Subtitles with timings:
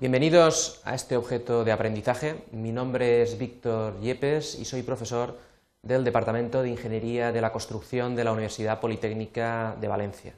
[0.00, 2.44] Bienvenidos a este objeto de aprendizaje.
[2.52, 5.36] Mi nombre es Víctor Yepes y soy profesor
[5.82, 10.34] del Departamento de Ingeniería de la Construcción de la Universidad Politécnica de Valencia.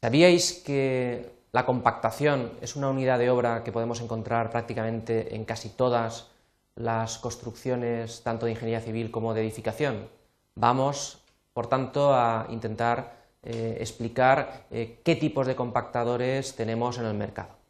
[0.00, 5.70] ¿Sabíais que la compactación es una unidad de obra que podemos encontrar prácticamente en casi
[5.70, 6.28] todas
[6.76, 10.08] las construcciones, tanto de ingeniería civil como de edificación?
[10.54, 11.18] Vamos,
[11.54, 17.63] por tanto, a intentar eh, explicar eh, qué tipos de compactadores tenemos en el mercado.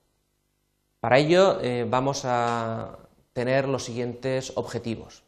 [1.05, 2.97] Para ello eh, vamos a
[3.35, 5.23] tener los siguientes objetivos.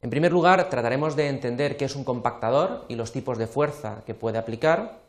[0.00, 4.04] En primer lugar, trataremos de entender qué es un compactador y los tipos de fuerza
[4.06, 5.00] que puede aplicar.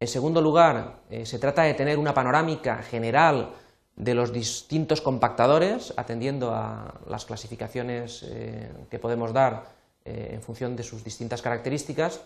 [0.00, 3.50] En segundo lugar, eh, se trata de tener una panorámica general
[3.94, 9.62] de los distintos compactadores, atendiendo a las clasificaciones eh, que podemos dar
[10.04, 12.20] en función de sus distintas características.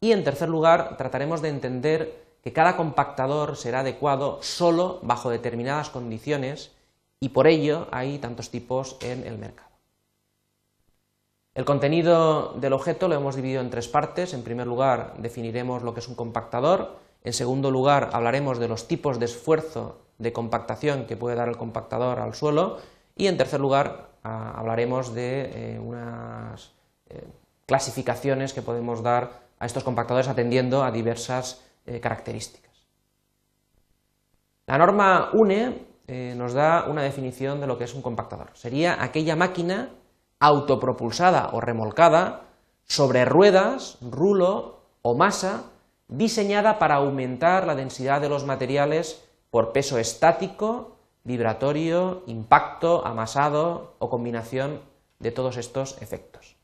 [0.00, 5.90] Y en tercer lugar, trataremos de entender que cada compactador será adecuado solo bajo determinadas
[5.90, 6.72] condiciones
[7.20, 9.70] y por ello hay tantos tipos en el mercado.
[11.54, 14.32] El contenido del objeto lo hemos dividido en tres partes.
[14.32, 16.96] En primer lugar, definiremos lo que es un compactador.
[17.24, 21.58] En segundo lugar, hablaremos de los tipos de esfuerzo de compactación que puede dar el
[21.58, 22.78] compactador al suelo.
[23.16, 26.72] Y en tercer lugar, ah, hablaremos de eh, unas
[27.10, 27.22] eh,
[27.66, 32.72] clasificaciones que podemos dar a estos compactadores atendiendo a diversas eh, características.
[34.66, 38.50] La norma UNE eh, nos da una definición de lo que es un compactador.
[38.54, 39.90] Sería aquella máquina
[40.40, 42.42] autopropulsada o remolcada
[42.84, 45.64] sobre ruedas, rulo o masa
[46.08, 54.10] diseñada para aumentar la densidad de los materiales por peso estático, vibratorio, impacto, amasado o
[54.10, 54.80] combinación
[55.20, 56.56] de todos estos efectos.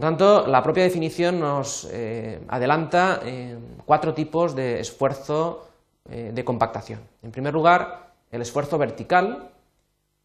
[0.00, 5.68] Por tanto, la propia definición nos eh, adelanta eh, cuatro tipos de esfuerzo
[6.08, 7.00] eh, de compactación.
[7.22, 9.50] En primer lugar, el esfuerzo vertical.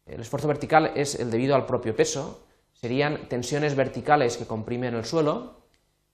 [0.06, 2.40] El esfuerzo vertical es el debido al propio peso.
[2.72, 5.56] Serían tensiones verticales que comprimen el suelo.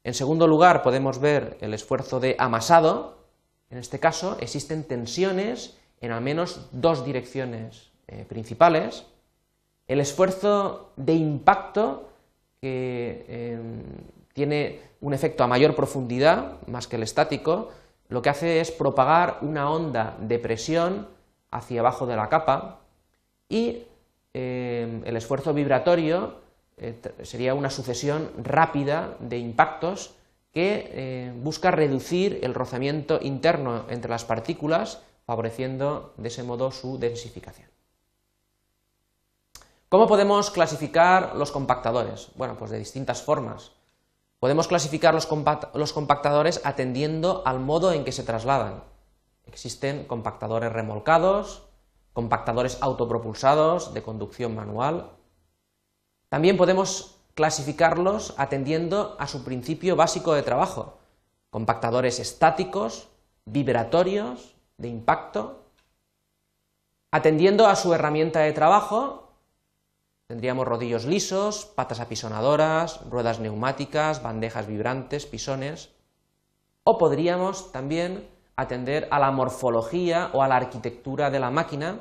[0.02, 3.28] En segundo lugar, podemos ver el esfuerzo de amasado.
[3.70, 7.92] En este caso, existen tensiones en al menos dos direcciones
[8.26, 9.06] principales.
[9.86, 12.08] El esfuerzo de impacto
[12.62, 13.82] que em,
[14.32, 17.70] tiene un efecto a mayor profundidad, más que el estático,
[18.08, 21.08] lo que hace es propagar una onda de presión
[21.50, 22.78] hacia abajo de la capa
[23.48, 23.82] y
[24.32, 26.36] em, el esfuerzo vibratorio
[26.76, 30.14] eh, sería una sucesión rápida de impactos
[30.52, 36.98] que eh, busca reducir el rozamiento interno entre las partículas, favoreciendo de ese modo su
[36.98, 37.71] densificación.
[39.92, 42.30] ¿Cómo podemos clasificar los compactadores?
[42.34, 43.72] Bueno, pues de distintas formas.
[44.40, 45.26] Podemos clasificar los,
[45.92, 48.84] compactadores atendiendo al modo en que se trasladan.
[49.44, 51.64] Existen compactadores remolcados,
[52.14, 55.10] compactadores autopropulsados de conducción manual.
[56.30, 61.00] También podemos clasificarlos atendiendo a su principio básico de trabajo.
[61.50, 63.08] Compactadores estáticos,
[63.44, 65.66] vibratorios, de impacto.
[67.10, 69.21] Atendiendo a su herramienta de trabajo,
[70.32, 75.90] Tendríamos rodillos lisos, patas apisonadoras, ruedas neumáticas, bandejas vibrantes, pisones.
[76.84, 78.26] O podríamos también
[78.56, 82.00] atender a la morfología o a la arquitectura de la máquina,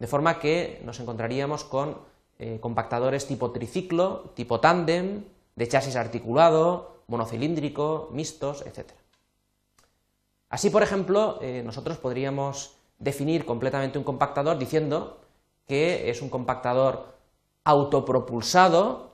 [0.00, 1.98] de forma que nos encontraríamos con
[2.40, 5.22] eh, compactadores tipo triciclo, tipo tándem,
[5.54, 8.90] de chasis articulado, monocilíndrico, mixtos, etc.
[10.48, 15.20] Así, por ejemplo, eh, nosotros podríamos definir completamente un compactador diciendo
[15.68, 17.11] que es un compactador
[17.64, 19.12] autopropulsado,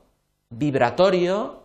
[0.50, 1.62] vibratorio,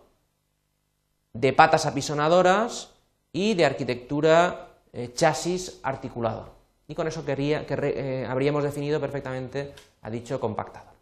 [1.32, 2.90] de patas apisonadoras
[3.32, 6.54] y de arquitectura eh, chasis articulado.
[6.86, 10.94] Y con eso quería, que eh, habríamos definido perfectamente a dicho compactador.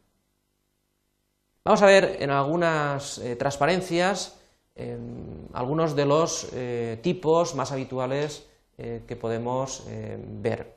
[1.64, 4.38] Vamos a ver en algunas eh, transparencias
[4.74, 6.48] em, algunos de los
[7.02, 8.48] tipos más habituales
[9.06, 10.74] que podemos ver.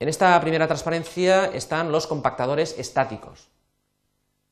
[0.00, 3.48] En esta primera transparencia están los compactadores estáticos.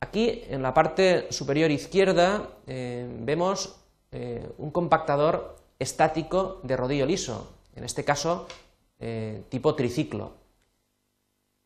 [0.01, 3.75] Aquí, en la parte superior izquierda, eh, vemos
[4.11, 8.47] eh, un compactador estático de rodillo liso, en este caso
[8.99, 10.31] eh, tipo triciclo.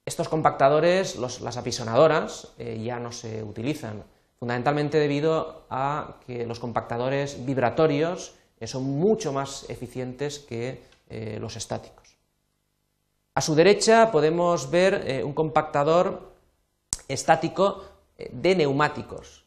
[0.06, 4.04] Estos compactadores, las apisonadoras, ya no se utilizan,
[4.38, 8.36] fundamentalmente debido a que los compactadores vibratorios
[8.66, 10.82] son mucho más eficientes que
[11.40, 12.18] los estáticos.
[13.34, 16.34] A su derecha podemos ver un compactador
[17.08, 17.86] estático
[18.18, 19.44] de neumáticos.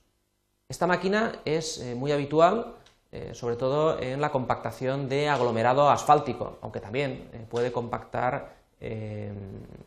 [0.68, 2.74] Esta máquina es eh, muy habitual,
[3.12, 8.56] eh, sobre todo en la compactación de aglomerado asfáltico, aunque también eh, puede compactar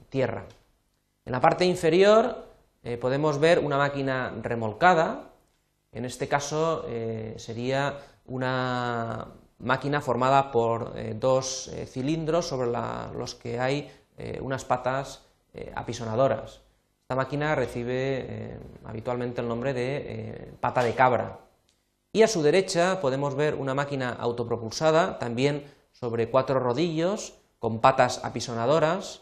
[0.09, 0.45] tierra.
[1.23, 2.47] En la parte inferior
[2.99, 5.29] podemos ver una máquina remolcada,
[5.91, 6.87] en este caso
[7.37, 9.27] sería una
[9.59, 13.91] máquina formada por dos cilindros sobre los que hay
[14.41, 15.21] unas patas
[15.75, 16.61] apisonadoras.
[17.09, 21.39] Esta máquina recibe eh, habitualmente el nombre de eh, pata de cabra.
[22.13, 28.23] Y a su derecha podemos ver una máquina autopropulsada, también sobre cuatro rodillos, con patas
[28.23, 29.21] apisonadoras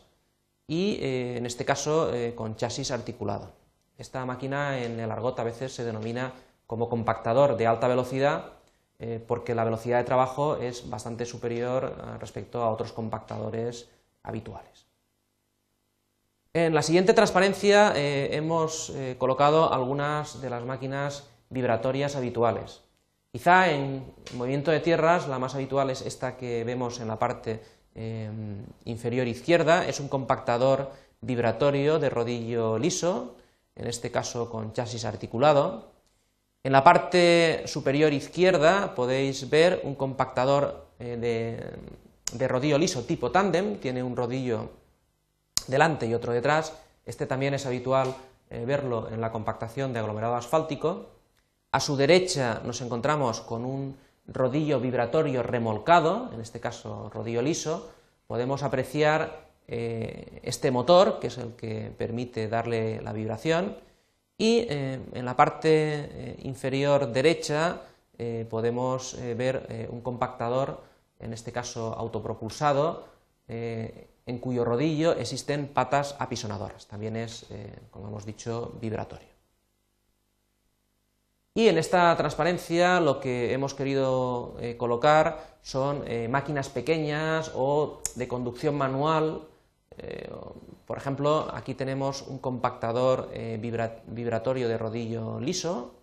[0.67, 3.53] y, eh, en este caso, con chasis articulado.
[3.97, 6.33] Esta máquina en el argot a veces se denomina
[6.67, 8.51] como compactador de alta velocidad
[9.27, 13.87] porque la velocidad de trabajo es bastante superior respecto a otros compactadores
[14.23, 14.86] habituales.
[16.57, 22.81] En la siguiente transparencia eh, hemos eh, colocado algunas de las máquinas vibratorias habituales.
[23.31, 27.61] Quizá en movimiento de tierras la más habitual es esta que vemos en la parte
[27.93, 28.31] eh,
[28.85, 30.89] inferior izquierda, es un compactador
[31.21, 33.35] vibratorio de rodillo liso,
[33.75, 35.91] en este caso con chasis articulado.
[36.63, 41.63] En la parte superior izquierda podéis ver un compactador de,
[42.33, 44.86] de rodillo liso tipo tándem, tiene un rodillo
[45.67, 46.73] delante y otro detrás.
[47.05, 48.15] Este también es habitual
[48.49, 51.07] eh, verlo en la compactación de aglomerado asfáltico.
[51.71, 57.89] A su derecha nos encontramos con un rodillo vibratorio remolcado, en este caso rodillo liso.
[58.25, 63.75] Podemos apreciar eh, este motor, que es el que permite darle la vibración.
[64.37, 67.81] Y eh, en la parte inferior derecha
[68.49, 70.81] podemos ver un compactador,
[71.19, 73.05] en este caso autopropulsado,
[74.27, 76.85] en cuyo rodillo existen patas apisonadoras.
[76.85, 79.29] También es, eh, como hemos dicho, vibratorio.
[81.53, 88.01] Y en esta transparencia lo que hemos querido eh, colocar son eh, máquinas pequeñas o
[88.15, 89.41] de conducción manual.
[90.85, 93.29] por ejemplo, aquí tenemos un compactador
[94.07, 95.95] vibratorio de rodillo liso.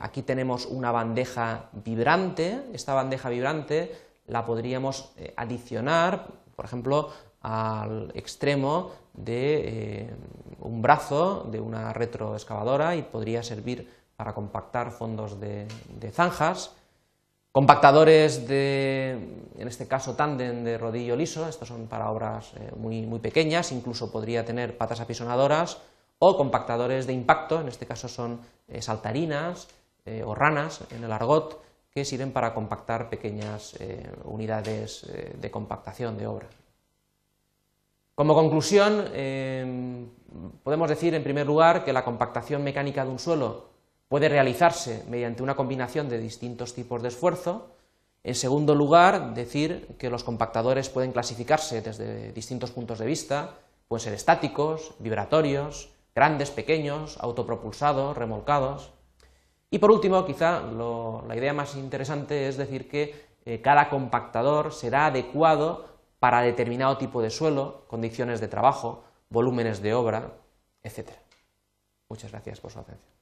[0.00, 2.64] aquí tenemos una bandeja vibrante.
[2.72, 3.92] Esta bandeja vibrante
[4.26, 7.10] la podríamos adicionar, por ejemplo,
[7.42, 10.10] al extremo de eh,
[10.60, 15.66] un brazo de una retroexcavadora y podría servir para compactar fondos de,
[16.12, 16.74] zanjas.
[17.50, 19.10] Compactadores de,
[19.58, 24.10] en este caso, tándem de rodillo liso, estos son para obras eh, muy, pequeñas, incluso
[24.10, 25.78] podría tener patas apisonadoras,
[26.18, 29.68] o compactadores de impacto, en este caso son eh, saltarinas
[30.24, 31.62] o ranas en el argot,
[31.94, 33.76] que sirven para compactar pequeñas
[34.24, 35.06] unidades
[35.38, 36.48] de compactación de obra.
[38.14, 40.08] Como conclusión, em,
[40.62, 43.72] podemos decir, en primer lugar, que la compactación mecánica de un suelo
[44.08, 47.70] puede realizarse mediante una combinación de distintos tipos de esfuerzo.
[48.22, 53.56] En segundo lugar, decir que los compactadores pueden clasificarse desde distintos puntos de vista,
[53.88, 58.92] pueden ser estáticos, vibratorios, grandes, pequeños, autopropulsados, remolcados.
[59.70, 65.06] Y por último, quizá la idea más interesante es decir que eh, cada compactador será
[65.06, 65.91] adecuado
[66.22, 70.34] para determinado tipo de suelo, condiciones de trabajo, volúmenes de obra,
[70.84, 71.10] etc.
[72.08, 73.21] Muchas gracias por su atención.